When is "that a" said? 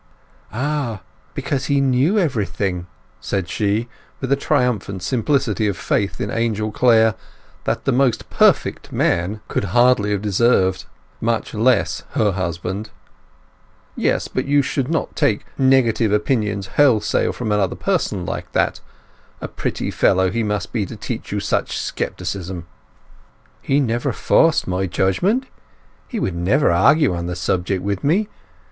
18.53-19.47